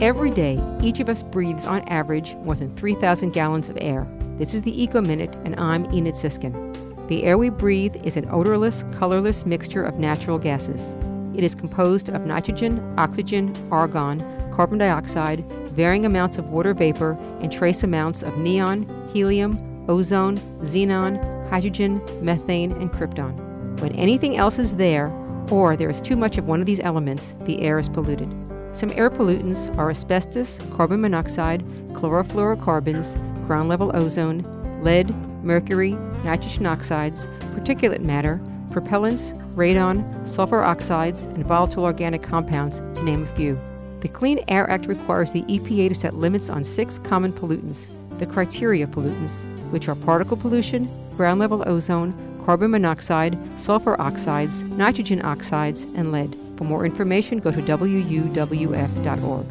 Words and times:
Every 0.00 0.30
day, 0.30 0.58
each 0.82 0.98
of 1.00 1.10
us 1.10 1.22
breathes 1.22 1.66
on 1.66 1.86
average 1.86 2.34
more 2.36 2.54
than 2.54 2.74
3,000 2.74 3.32
gallons 3.32 3.68
of 3.68 3.76
air. 3.82 4.08
This 4.38 4.54
is 4.54 4.62
the 4.62 4.82
Eco 4.82 5.02
Minute, 5.02 5.36
and 5.44 5.54
I'm 5.60 5.84
Enid 5.92 6.14
Sisskin. 6.14 7.08
The 7.08 7.24
air 7.24 7.36
we 7.36 7.50
breathe 7.50 7.96
is 8.02 8.16
an 8.16 8.26
odorless, 8.30 8.82
colorless 8.92 9.44
mixture 9.44 9.82
of 9.82 9.98
natural 9.98 10.38
gases. 10.38 10.96
It 11.36 11.44
is 11.44 11.54
composed 11.54 12.08
of 12.08 12.24
nitrogen, 12.24 12.82
oxygen, 12.96 13.54
argon, 13.70 14.20
carbon 14.50 14.78
dioxide, 14.78 15.44
varying 15.70 16.06
amounts 16.06 16.38
of 16.38 16.48
water 16.48 16.72
vapor, 16.72 17.18
and 17.42 17.52
trace 17.52 17.82
amounts 17.82 18.22
of 18.22 18.38
neon, 18.38 18.86
helium, 19.12 19.84
ozone, 19.86 20.38
xenon, 20.62 21.50
hydrogen, 21.50 22.00
methane, 22.22 22.72
and 22.72 22.90
krypton. 22.90 23.34
When 23.82 23.92
anything 23.96 24.38
else 24.38 24.58
is 24.58 24.76
there, 24.76 25.08
or 25.50 25.76
there 25.76 25.90
is 25.90 26.00
too 26.00 26.16
much 26.16 26.38
of 26.38 26.46
one 26.46 26.60
of 26.60 26.66
these 26.66 26.80
elements, 26.80 27.34
the 27.42 27.60
air 27.60 27.78
is 27.78 27.90
polluted. 27.90 28.34
Some 28.72 28.90
air 28.92 29.10
pollutants 29.10 29.76
are 29.76 29.90
asbestos, 29.90 30.58
carbon 30.76 31.00
monoxide, 31.00 31.64
chlorofluorocarbons, 31.92 33.16
ground 33.46 33.68
level 33.68 33.90
ozone, 33.94 34.44
lead, 34.82 35.10
mercury, 35.44 35.92
nitrogen 36.24 36.66
oxides, 36.66 37.26
particulate 37.54 38.00
matter, 38.00 38.40
propellants, 38.70 39.36
radon, 39.54 40.26
sulfur 40.26 40.62
oxides, 40.62 41.24
and 41.24 41.44
volatile 41.44 41.84
organic 41.84 42.22
compounds, 42.22 42.78
to 42.96 43.02
name 43.02 43.24
a 43.24 43.36
few. 43.36 43.58
The 44.00 44.08
Clean 44.08 44.38
Air 44.48 44.70
Act 44.70 44.86
requires 44.86 45.32
the 45.32 45.42
EPA 45.42 45.88
to 45.88 45.94
set 45.94 46.14
limits 46.14 46.48
on 46.48 46.64
six 46.64 46.98
common 46.98 47.32
pollutants, 47.32 47.88
the 48.18 48.26
criteria 48.26 48.86
pollutants, 48.86 49.42
which 49.72 49.88
are 49.88 49.96
particle 49.96 50.36
pollution, 50.36 50.88
ground 51.16 51.40
level 51.40 51.64
ozone, 51.66 52.14
carbon 52.44 52.70
monoxide, 52.70 53.38
sulfur 53.58 54.00
oxides, 54.00 54.62
nitrogen 54.64 55.24
oxides, 55.24 55.84
and 55.94 56.12
lead. 56.12 56.36
For 56.56 56.64
more 56.64 56.84
information, 56.84 57.38
go 57.38 57.50
to 57.50 57.62
WUWF.org. 57.62 59.46